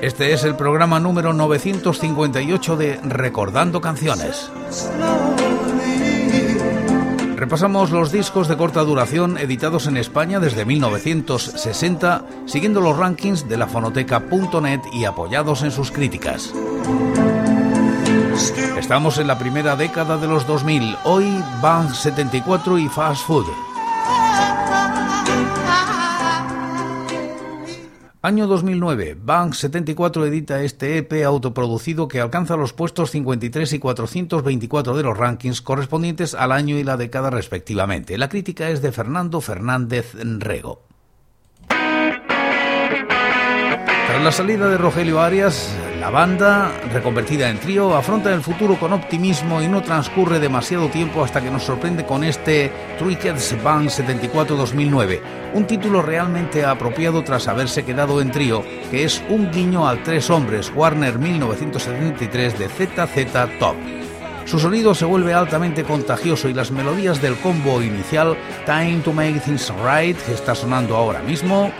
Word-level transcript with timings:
Este 0.00 0.32
es 0.32 0.44
el 0.44 0.56
programa 0.56 0.98
número 0.98 1.34
958 1.34 2.76
de 2.76 2.96
Recordando 3.02 3.82
Canciones. 3.82 4.50
Repasamos 7.36 7.90
los 7.90 8.10
discos 8.10 8.48
de 8.48 8.56
corta 8.56 8.80
duración 8.80 9.36
editados 9.36 9.86
en 9.86 9.98
España 9.98 10.40
desde 10.40 10.64
1960, 10.64 12.24
siguiendo 12.46 12.80
los 12.80 12.96
rankings 12.96 13.46
de 13.46 13.58
la 13.58 13.66
fonoteca.net 13.66 14.80
y 14.90 15.04
apoyados 15.04 15.62
en 15.64 15.70
sus 15.70 15.90
críticas. 15.90 16.54
Estamos 18.78 19.18
en 19.18 19.26
la 19.26 19.38
primera 19.38 19.76
década 19.76 20.16
de 20.16 20.28
los 20.28 20.46
2000, 20.46 20.96
hoy 21.04 21.44
Bang 21.60 21.92
74 21.92 22.78
y 22.78 22.88
Fast 22.88 23.26
Food. 23.26 23.69
Año 28.22 28.46
2009, 28.46 29.16
Bank 29.18 29.54
74 29.54 30.26
edita 30.26 30.60
este 30.60 30.98
EP 30.98 31.24
autoproducido 31.24 32.06
que 32.06 32.20
alcanza 32.20 32.54
los 32.54 32.74
puestos 32.74 33.12
53 33.12 33.72
y 33.72 33.78
424 33.78 34.94
de 34.94 35.02
los 35.02 35.16
rankings 35.16 35.62
correspondientes 35.62 36.34
al 36.34 36.52
año 36.52 36.76
y 36.76 36.84
la 36.84 36.98
década 36.98 37.30
respectivamente. 37.30 38.18
La 38.18 38.28
crítica 38.28 38.68
es 38.68 38.82
de 38.82 38.92
Fernando 38.92 39.40
Fernández 39.40 40.12
Rego. 40.22 40.82
Tras 44.06 44.22
la 44.22 44.32
salida 44.32 44.68
de 44.68 44.76
Rogelio 44.76 45.22
Arias, 45.22 45.74
la 46.00 46.08
banda, 46.08 46.72
reconvertida 46.94 47.50
en 47.50 47.60
trío, 47.60 47.94
afronta 47.94 48.32
el 48.32 48.40
futuro 48.40 48.80
con 48.80 48.94
optimismo 48.94 49.60
y 49.60 49.68
no 49.68 49.82
transcurre 49.82 50.40
demasiado 50.40 50.88
tiempo 50.88 51.22
hasta 51.22 51.42
que 51.42 51.50
nos 51.50 51.64
sorprende 51.64 52.06
con 52.06 52.24
este 52.24 52.72
Trickets 52.98 53.62
Band 53.62 53.90
74-2009, 53.90 55.20
un 55.52 55.66
título 55.66 56.00
realmente 56.00 56.64
apropiado 56.64 57.22
tras 57.22 57.48
haberse 57.48 57.84
quedado 57.84 58.22
en 58.22 58.30
trío, 58.30 58.64
que 58.90 59.04
es 59.04 59.22
un 59.28 59.50
guiño 59.50 59.86
al 59.86 60.02
Tres 60.02 60.30
Hombres 60.30 60.72
Warner 60.74 61.18
1973 61.18 62.58
de 62.58 62.68
ZZ 62.68 63.58
Top. 63.58 63.76
Su 64.46 64.58
sonido 64.58 64.94
se 64.94 65.04
vuelve 65.04 65.34
altamente 65.34 65.84
contagioso 65.84 66.48
y 66.48 66.54
las 66.54 66.70
melodías 66.70 67.20
del 67.20 67.36
combo 67.36 67.82
inicial 67.82 68.38
Time 68.64 69.02
to 69.04 69.12
Make 69.12 69.40
Things 69.40 69.70
Right, 69.84 70.16
que 70.16 70.32
está 70.32 70.54
sonando 70.54 70.96
ahora 70.96 71.20
mismo, 71.22 71.70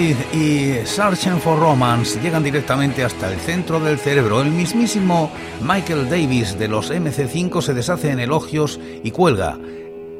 y 0.00 0.86
Searching 0.86 1.40
for 1.40 1.58
Romance 1.58 2.18
llegan 2.20 2.42
directamente 2.42 3.04
hasta 3.04 3.30
el 3.30 3.38
centro 3.38 3.78
del 3.78 3.98
cerebro. 3.98 4.40
El 4.40 4.50
mismísimo 4.50 5.30
Michael 5.60 6.08
Davis 6.08 6.58
de 6.58 6.68
los 6.68 6.90
MC5 6.90 7.60
se 7.60 7.74
deshace 7.74 8.10
en 8.10 8.20
elogios 8.20 8.80
y 9.02 9.10
cuelga 9.10 9.58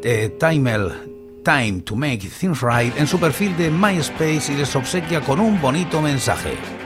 eh, 0.03 0.37
Time 0.39 1.81
to 1.85 1.97
Make 1.97 2.29
Things 2.29 2.61
Right 2.61 2.97
en 2.99 3.07
su 3.07 3.19
perfil 3.19 3.57
de 3.57 3.71
MySpace 3.71 4.53
y 4.53 4.57
les 4.57 4.77
obsequia 4.77 5.23
con 5.23 5.41
un 5.41 5.61
bonito 5.61 6.03
mensaje. 6.03 6.80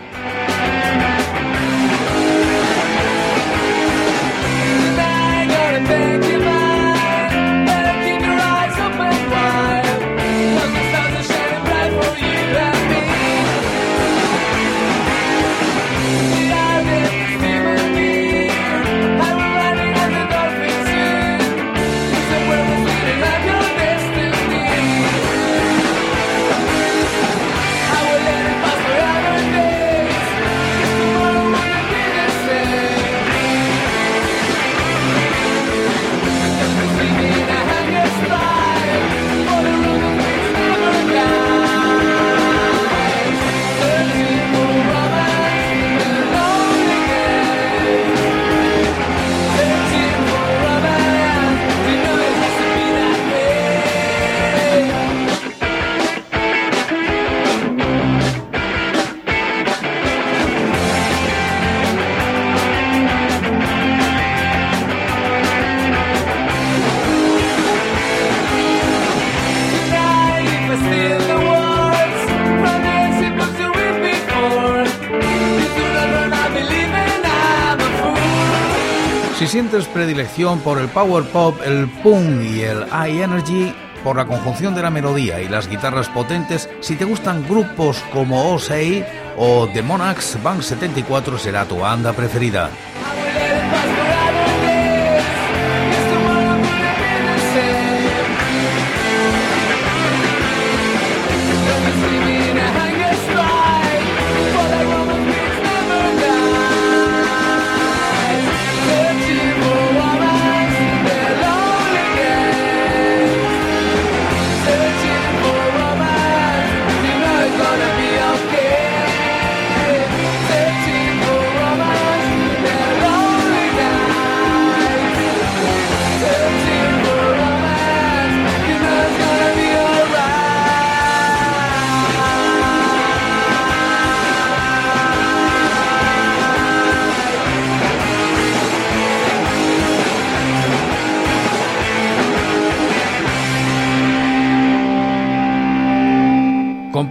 Predilección 79.82 80.61
por 80.61 80.79
el 80.79 80.87
power 80.88 81.25
pop, 81.25 81.61
el 81.65 81.88
punk 81.88 82.44
y 82.44 82.62
el 82.62 82.87
high 82.87 83.23
energy, 83.23 83.75
por 84.05 84.17
la 84.17 84.25
conjunción 84.25 84.73
de 84.73 84.82
la 84.82 84.91
melodía 84.91 85.41
y 85.41 85.49
las 85.49 85.69
guitarras 85.69 86.09
potentes, 86.09 86.71
si 86.79 86.94
te 86.94 87.05
gustan 87.05 87.44
grupos 87.49 87.99
como 88.12 88.55
Osei 88.55 89.05
o 89.37 89.69
The 89.73 89.82
Monarchs, 89.82 90.38
Band 90.44 90.62
74 90.62 91.38
será 91.38 91.65
tu 91.65 91.79
banda 91.79 92.12
preferida. 92.12 92.71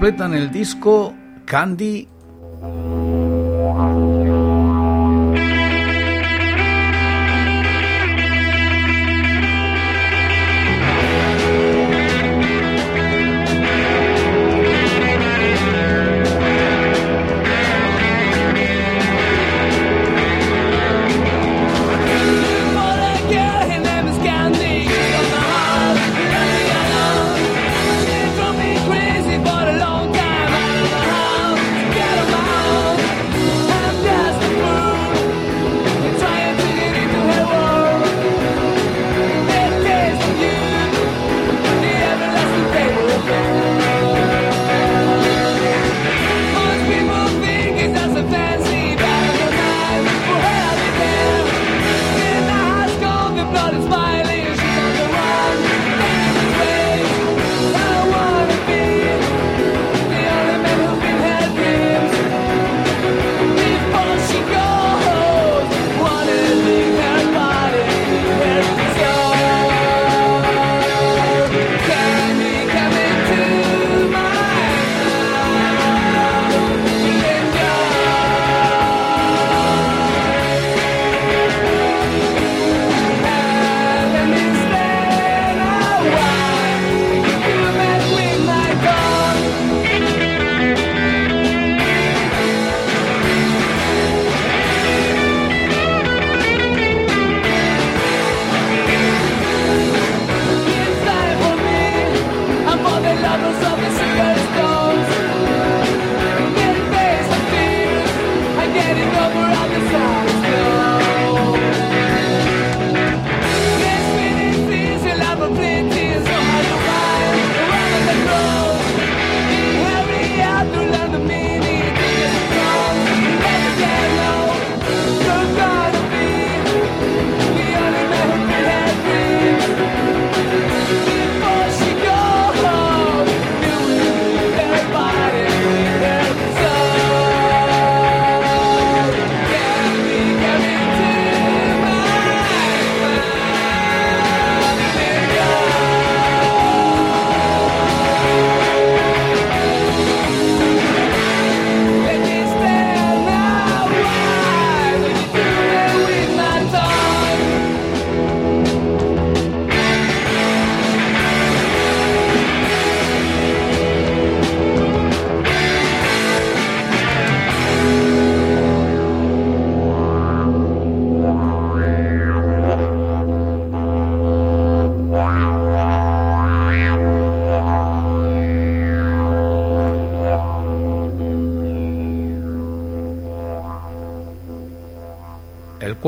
Completan 0.04 0.34
el 0.34 0.52
disco 0.52 1.14
Candy 1.46 2.10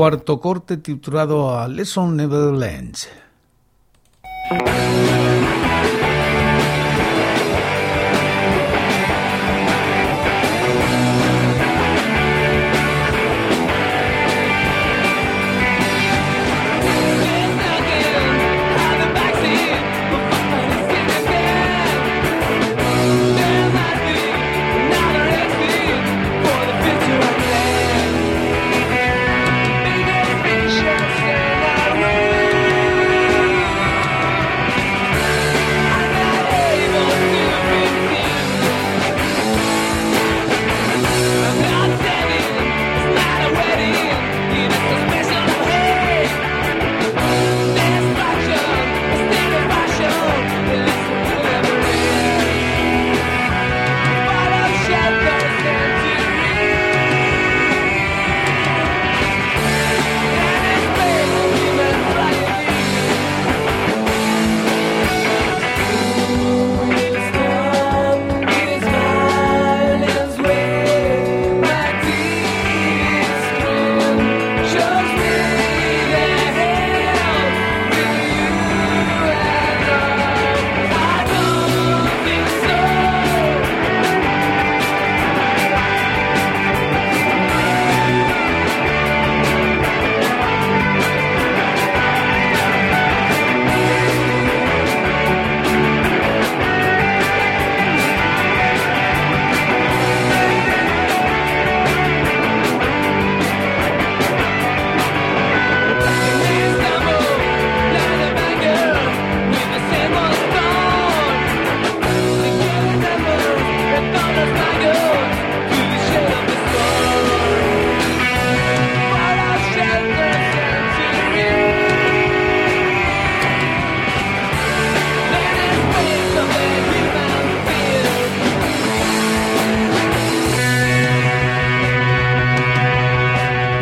cuarto 0.06 0.38
corte 0.38 0.76
titulado 0.76 1.58
A 1.58 1.66
Lesson 1.66 2.16
Never 2.16 2.52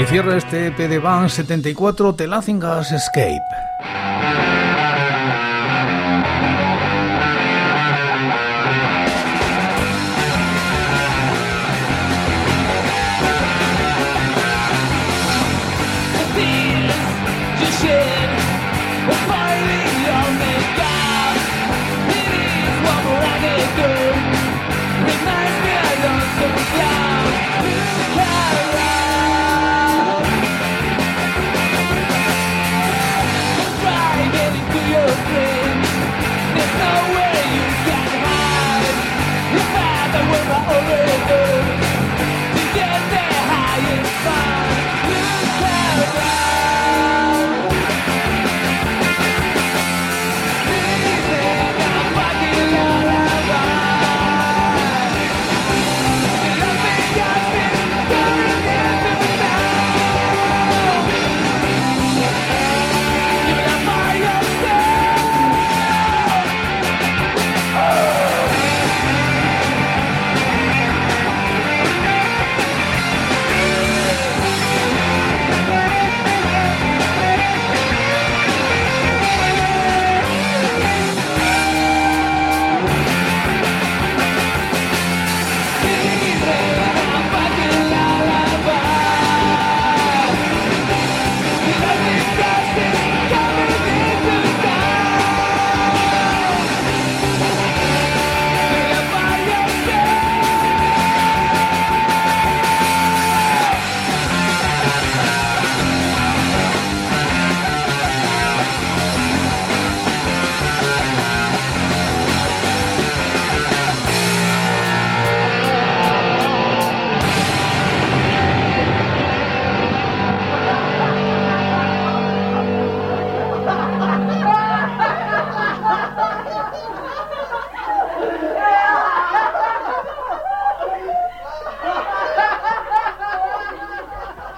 Cierra 0.07 0.37
este 0.37 0.67
EP 0.67 0.77
de 0.77 0.99
Van 0.99 1.31
74 1.31 2.15
The 2.15 2.27
Laughing 2.27 2.61
Gas 2.61 2.93
Escape. 2.93 3.41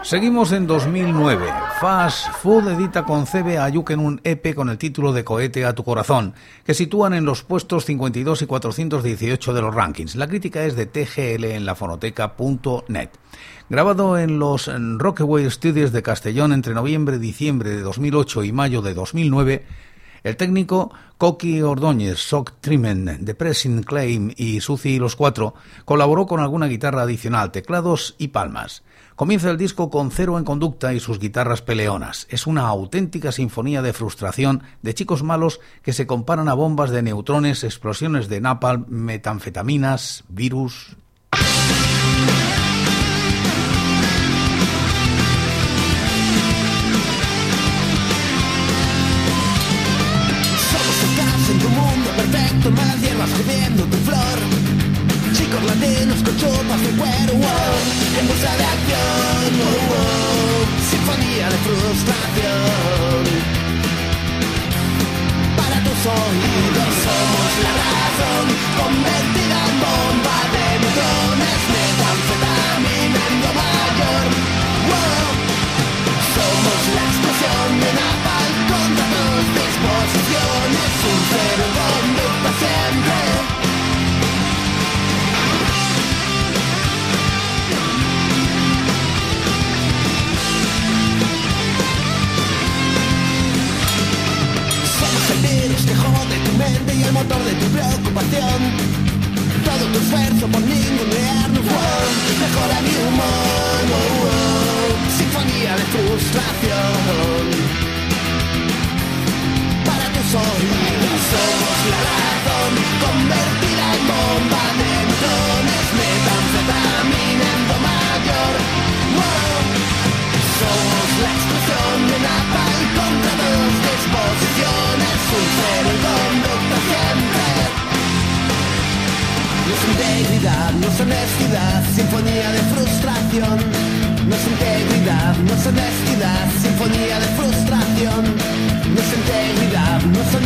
Seguimos 0.06 0.52
en 0.52 0.68
2009. 0.68 1.48
Fast 1.80 2.28
Food 2.40 2.68
edita 2.68 3.04
con 3.04 3.26
CB 3.26 3.58
a 3.58 3.66
en 3.66 3.98
un 3.98 4.20
EP 4.22 4.54
con 4.54 4.68
el 4.68 4.78
título 4.78 5.12
de 5.12 5.24
Cohete 5.24 5.64
a 5.64 5.74
tu 5.74 5.82
corazón, 5.82 6.32
que 6.64 6.74
sitúan 6.74 7.12
en 7.12 7.24
los 7.24 7.42
puestos 7.42 7.86
52 7.86 8.42
y 8.42 8.46
418 8.46 9.52
de 9.52 9.60
los 9.60 9.74
rankings. 9.74 10.14
La 10.14 10.28
crítica 10.28 10.62
es 10.64 10.76
de 10.76 10.86
TGL 10.86 11.46
en 11.46 11.66
la 11.66 11.74
fonoteca.net. 11.74 13.08
Grabado 13.68 14.16
en 14.16 14.38
los 14.38 14.70
Rockaway 14.72 15.50
Studios 15.50 15.90
de 15.90 16.04
Castellón 16.04 16.52
entre 16.52 16.72
noviembre 16.72 17.16
y 17.16 17.18
diciembre 17.18 17.70
de 17.70 17.80
2008 17.80 18.44
y 18.44 18.52
mayo 18.52 18.82
de 18.82 18.94
2009, 18.94 19.66
el 20.26 20.36
técnico 20.36 20.90
Coqui 21.18 21.62
Ordóñez, 21.62 22.18
Sock 22.18 22.54
Trimen, 22.60 23.24
The 23.24 23.36
Pressing 23.36 23.84
Claim 23.84 24.32
y 24.36 24.60
Suci 24.60 24.94
y 24.94 24.98
los 24.98 25.14
Cuatro 25.14 25.54
colaboró 25.84 26.26
con 26.26 26.40
alguna 26.40 26.66
guitarra 26.66 27.02
adicional, 27.02 27.52
teclados 27.52 28.16
y 28.18 28.28
palmas. 28.28 28.82
Comienza 29.14 29.50
el 29.50 29.56
disco 29.56 29.88
con 29.88 30.10
Cero 30.10 30.36
en 30.36 30.42
conducta 30.42 30.92
y 30.92 30.98
sus 30.98 31.20
guitarras 31.20 31.62
peleonas. 31.62 32.26
Es 32.28 32.48
una 32.48 32.66
auténtica 32.66 33.30
sinfonía 33.30 33.82
de 33.82 33.92
frustración 33.92 34.64
de 34.82 34.94
chicos 34.94 35.22
malos 35.22 35.60
que 35.82 35.92
se 35.92 36.08
comparan 36.08 36.48
a 36.48 36.54
bombas 36.54 36.90
de 36.90 37.02
neutrones, 37.02 37.62
explosiones 37.62 38.28
de 38.28 38.40
napalm, 38.40 38.84
metanfetaminas, 38.88 40.24
virus. 40.28 40.96
Frustración. 61.96 63.24
Para 65.56 65.76
tus 65.84 66.00
oídos 66.06 66.92
somos 67.06 67.50
la 67.64 67.72
razón, 67.96 68.46
convertida 68.82 69.35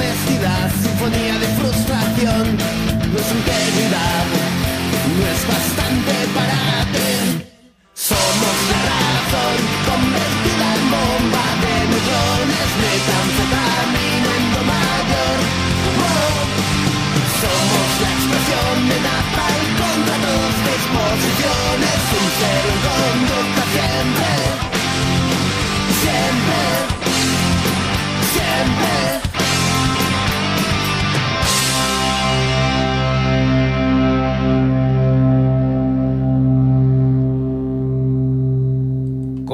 honestidad, 0.00 0.70
sinfonía 0.82 1.38
de 1.38 1.46
frustración. 1.60 2.56
No 3.12 3.18
es 3.18 3.32
integridad, 3.32 3.59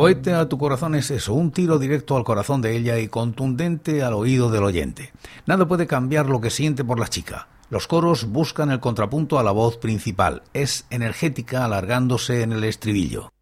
Cohete 0.07 0.35
a 0.35 0.49
tu 0.49 0.57
corazón 0.57 0.95
es 0.95 1.11
eso, 1.11 1.35
un 1.35 1.51
tiro 1.51 1.81
directo 1.81 2.17
al 2.17 2.23
corazón 2.23 2.63
de 2.63 2.77
ella 2.77 2.97
y 3.01 3.09
contundente 3.09 4.05
al 4.05 4.15
oído 4.15 4.53
del 4.53 4.63
oyente. 4.63 5.13
Nada 5.47 5.67
puede 5.67 5.89
cambiar 5.89 6.27
lo 6.27 6.41
que 6.41 6.51
siente 6.51 6.85
por 6.85 7.01
la 7.01 7.09
chica. 7.09 7.49
Los 7.71 7.89
coros 7.89 8.27
buscan 8.27 8.71
el 8.71 8.79
contrapunto 8.79 9.37
a 9.37 9.43
la 9.43 9.51
voz 9.51 9.79
principal. 9.79 10.45
Es 10.55 10.87
energética 10.91 11.65
alargándose 11.65 12.43
en 12.43 12.53
el 12.53 12.63
estribillo. 12.63 13.33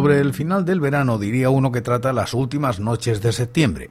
Sobre 0.00 0.18
el 0.18 0.32
final 0.32 0.64
del 0.64 0.80
verano 0.80 1.18
diría 1.18 1.50
uno 1.50 1.72
que 1.72 1.82
trata 1.82 2.14
las 2.14 2.32
últimas 2.32 2.80
noches 2.80 3.20
de 3.20 3.32
septiembre. 3.32 3.90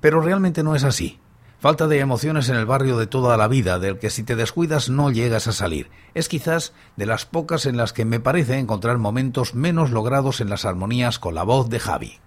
Pero 0.00 0.20
realmente 0.20 0.64
no 0.64 0.74
es 0.74 0.82
así. 0.82 1.20
Falta 1.60 1.86
de 1.86 2.00
emociones 2.00 2.48
en 2.48 2.56
el 2.56 2.66
barrio 2.66 2.98
de 2.98 3.06
toda 3.06 3.36
la 3.36 3.46
vida, 3.46 3.78
del 3.78 4.00
que 4.00 4.10
si 4.10 4.24
te 4.24 4.34
descuidas 4.34 4.90
no 4.90 5.12
llegas 5.12 5.46
a 5.46 5.52
salir. 5.52 5.90
Es 6.12 6.28
quizás 6.28 6.72
de 6.96 7.06
las 7.06 7.24
pocas 7.24 7.66
en 7.66 7.76
las 7.76 7.92
que 7.92 8.04
me 8.04 8.18
parece 8.18 8.58
encontrar 8.58 8.98
momentos 8.98 9.54
menos 9.54 9.92
logrados 9.92 10.40
en 10.40 10.50
las 10.50 10.64
armonías 10.64 11.20
con 11.20 11.36
la 11.36 11.44
voz 11.44 11.70
de 11.70 11.78
Javi. 11.78 12.18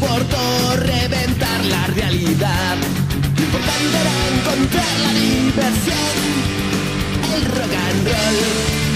Importó 0.00 0.76
reventar 0.76 1.64
la 1.66 1.86
realidad. 1.88 2.76
Lo 3.36 3.42
importante 3.44 3.96
era 4.00 4.28
encontrar 4.28 5.00
la 5.00 5.12
diversión, 5.12 6.16
el 7.34 7.44
rock 7.44 7.74
and 7.74 8.06
roll 8.06 8.89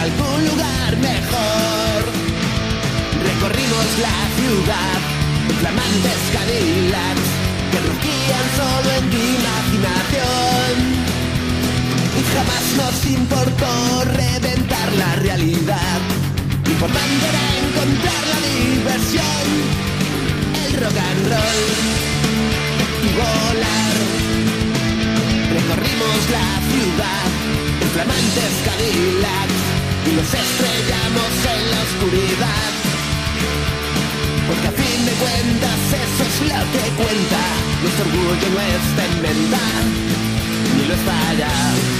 a 0.00 0.02
algún 0.02 0.40
lugar 0.48 0.96
mejor? 0.96 2.00
Recorrimos 3.22 3.86
la 4.06 4.18
ciudad 4.36 5.00
flamantes 5.60 6.20
Cadillacs 6.32 7.28
que 7.70 7.78
rugían 7.88 8.46
solo 8.60 8.88
en 8.98 9.04
tu 9.12 9.20
imaginación. 9.38 10.74
Y 12.18 12.22
jamás 12.34 12.64
nos 12.80 12.96
importó 13.20 13.72
reventar 14.04 14.88
la 15.02 15.10
realidad. 15.16 16.00
Importante 16.66 17.24
era 17.32 17.44
encontrar 17.64 18.22
la 18.32 18.40
diversión, 18.48 19.44
el 20.64 20.72
rock 20.82 20.98
and 21.10 21.24
roll 21.32 21.62
y 23.04 23.08
volar. 23.20 23.94
Recorrimos 25.56 26.18
la 26.36 26.48
ciudad 26.70 27.26
en 27.82 27.88
flamantes 27.94 28.52
Cadillacs 28.64 29.59
y 30.06 30.10
nos 30.12 30.34
estrellamos 30.34 31.32
en 31.52 31.60
la 31.70 31.80
oscuridad. 31.86 32.70
Porque 34.48 34.68
a 34.68 34.72
fin 34.72 35.06
de 35.06 35.12
cuentas 35.12 35.78
eso 36.04 36.22
es 36.28 36.36
lo 36.50 36.60
que 36.72 36.84
cuenta. 37.02 37.40
Nuestro 37.82 38.04
orgullo 38.06 38.48
no 38.54 38.60
está 38.60 39.02
en 39.06 39.22
venta, 39.22 39.64
ni 40.76 40.86
lo 40.86 40.94
los 40.94 41.99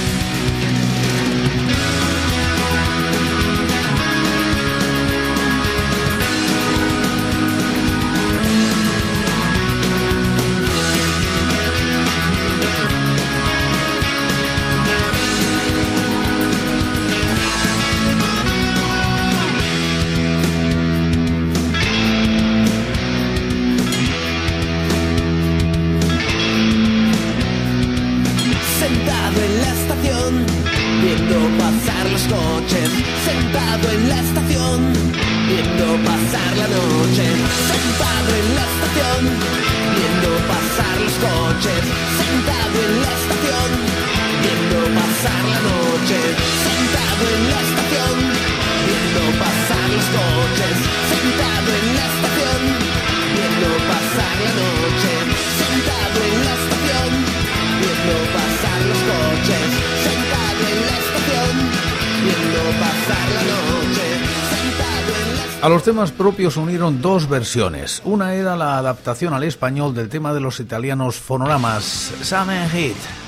temas 65.91 66.13
propios 66.13 66.55
unieron 66.55 67.01
dos 67.01 67.27
versiones. 67.27 68.01
Una 68.05 68.33
era 68.33 68.55
la 68.55 68.77
adaptación 68.77 69.33
al 69.33 69.43
español 69.43 69.93
del 69.93 70.07
tema 70.07 70.33
de 70.33 70.39
los 70.39 70.61
italianos 70.61 71.17
fonoramas 71.17 72.13
Summer 72.23 72.69
Hit. 72.69 73.20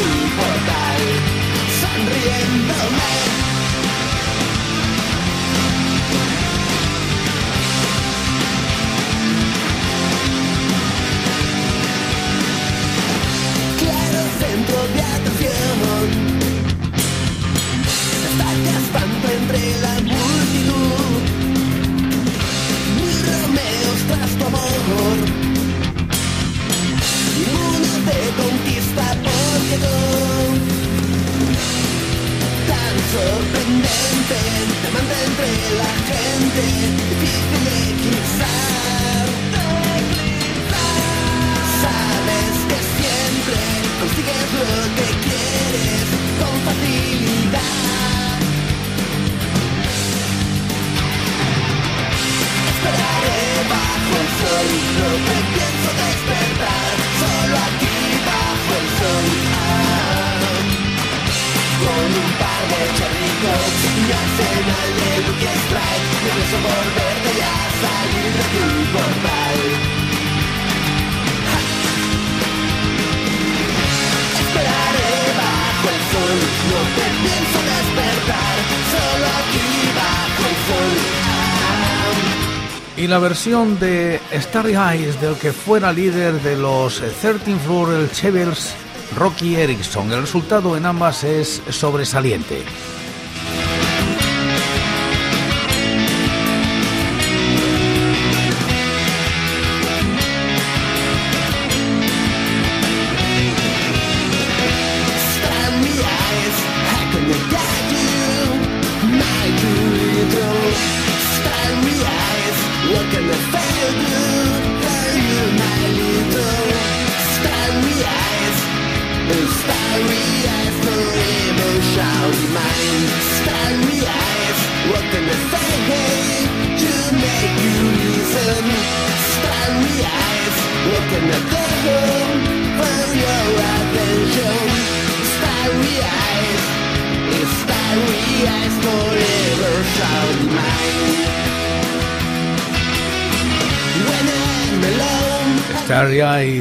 Y 0.00 0.49
la 83.10 83.18
versión 83.18 83.76
de 83.80 84.20
Starry 84.32 84.74
Eyes 84.74 85.20
del 85.20 85.34
que 85.34 85.52
fuera 85.52 85.92
líder 85.92 86.40
de 86.42 86.56
los 86.56 87.00
13 87.00 87.56
Floor 87.58 88.08
Chevels, 88.12 88.72
Rocky 89.16 89.56
Erickson. 89.56 90.12
El 90.12 90.20
resultado 90.20 90.76
en 90.76 90.86
ambas 90.86 91.24
es 91.24 91.60
sobresaliente. 91.70 92.62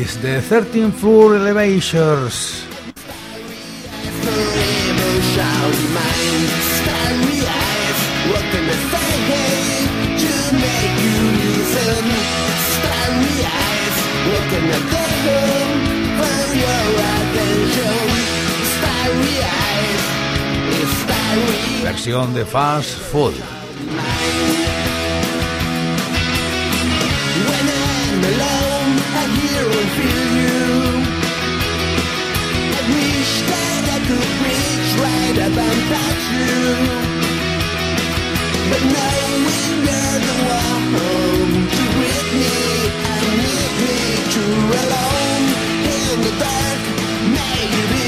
Eyes, 0.09 0.21
the 0.21 0.41
13th 0.41 0.93
Floor 0.93 1.35
Elevators. 1.35 2.65
Versión 21.83 22.33
de 22.33 22.45
Fast 22.45 22.97
Food. 23.11 23.33
Feel 29.95 30.27
you. 30.41 30.59
I 32.77 32.81
wish 32.95 33.33
that 33.51 33.83
I 33.95 33.99
could 34.07 34.31
reach 34.45 34.89
right 35.03 35.37
up 35.45 35.57
and 35.67 35.81
touch 35.91 36.23
you. 36.35 36.57
But 38.69 38.83
knowing 38.93 39.41
you're 39.85 40.19
the 40.27 40.37
one 40.61 40.85
to 41.75 41.83
me 42.39 42.55
and 43.13 43.27
need 43.39 43.73
me 43.83 43.97
to 44.35 44.45
alone 44.81 45.45
in 45.97 46.15
the 46.25 46.33
dark, 46.43 46.81
maybe. 47.37 48.07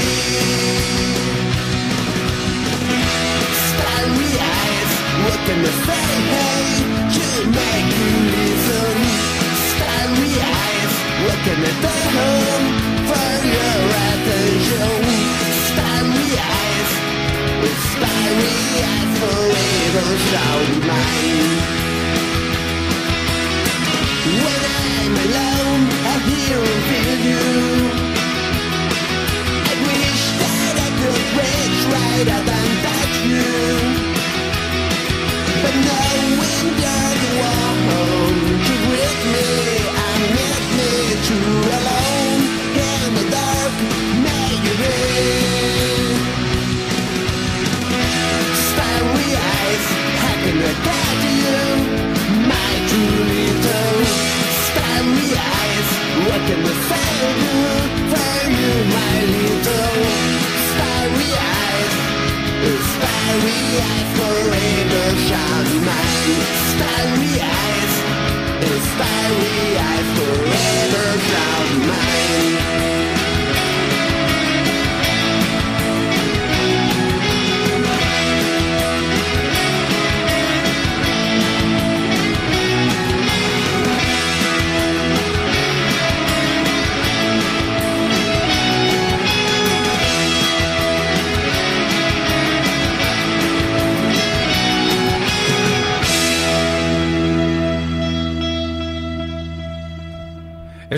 Starry 3.68 4.32
eyes, 4.56 4.92
say? 5.86 6.08
Hey, 6.32 6.64
to 7.16 7.26
make 7.56 7.90
you 8.00 8.21
looking 11.28 11.60
at 11.70 11.76
the 11.84 11.94
moon 12.16 12.62
for 13.08 13.30
your 13.54 13.78
eyes, 16.52 16.92
starry 17.90 18.56
eyes 18.90 19.12
forever, 19.20 20.06
so. 20.30 21.41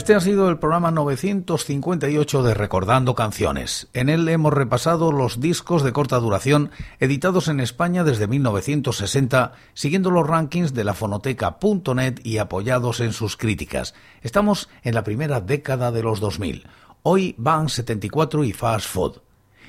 Este 0.05 0.15
ha 0.15 0.21
sido 0.21 0.51
el 0.51 0.59
programa 0.59 0.91
958 0.91 2.43
de 2.43 2.53
Recordando 2.53 3.15
Canciones. 3.15 3.89
En 3.95 4.11
él 4.11 4.29
hemos 4.29 4.53
repasado 4.53 5.13
los 5.13 5.41
discos 5.41 5.83
de 5.83 5.95
corta 5.95 6.19
duración 6.19 6.71
editados 7.01 7.49
en 7.49 7.59
España 7.59 8.05
desde 8.05 8.27
1960, 8.27 9.53
siguiendo 9.73 10.11
los 10.11 10.27
rankings 10.27 10.75
de 10.75 10.85
la 10.85 10.93
fonoteca.net 10.93 12.21
y 12.23 12.37
apoyados 12.37 13.01
en 13.01 13.15
sus 13.15 13.39
críticas. 13.39 13.95
Estamos 14.21 14.69
en 14.83 14.95
la 14.95 15.05
primera 15.05 15.41
década 15.41 15.91
de 15.91 16.03
los 16.03 16.21
2000. 16.21 16.67
Hoy 17.03 17.35
van 17.39 17.71
74 17.71 18.45
y 18.45 18.53
Fast 18.53 18.87
Food. 18.87 19.23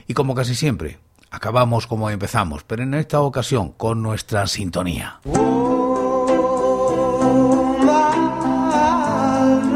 Y 0.06 0.16
como 0.16 0.36
casi 0.36 0.54
siempre, 0.54 1.00
acabamos 1.32 1.88
como 1.88 2.10
empezamos, 2.10 2.66
pero 2.66 2.84
en 2.84 2.94
esta 2.96 3.22
ocasión 3.22 3.72
con 3.72 4.04
nuestra 4.04 4.48
sintonía. 4.48 5.22